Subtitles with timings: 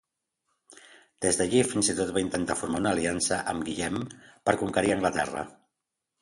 [1.25, 4.01] Des d'allí fins i tot va intentar formar una aliança amb Guillem,
[4.51, 5.47] per conquerir Anglaterra.